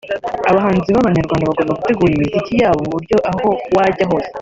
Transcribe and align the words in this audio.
Abahanzi 0.49 0.89
b’abanyarwanda 0.91 1.49
bagomba 1.49 1.77
gutegura 1.79 2.11
imiziki 2.13 2.53
yabo 2.61 2.79
mu 2.85 2.91
buryo 2.95 3.17
aho 3.31 3.47
wajya 3.75 4.05
hose 4.11 4.29